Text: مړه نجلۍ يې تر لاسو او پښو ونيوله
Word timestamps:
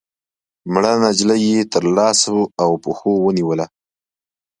مړه 0.71 0.91
نجلۍ 1.03 1.41
يې 1.51 1.59
تر 1.73 1.83
لاسو 1.97 2.37
او 2.63 2.71
پښو 2.83 3.13
ونيوله 3.23 3.65